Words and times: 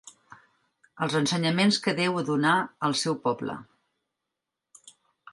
Els 1.05 1.17
ensenyaments 1.17 1.77
que 1.87 1.93
Déu 1.99 2.17
donà 2.29 2.53
al 2.87 2.95
seu 3.01 3.17
poble. 3.27 3.59